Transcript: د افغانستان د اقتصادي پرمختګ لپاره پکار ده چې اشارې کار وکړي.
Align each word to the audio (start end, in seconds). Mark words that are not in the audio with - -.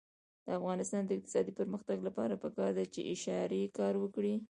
د 0.45 0.47
افغانستان 0.59 1.03
د 1.05 1.11
اقتصادي 1.17 1.51
پرمختګ 1.59 1.97
لپاره 2.07 2.33
پکار 2.43 2.71
ده 2.77 2.83
چې 2.93 3.01
اشارې 3.13 3.73
کار 3.77 3.93
وکړي. 3.99 4.35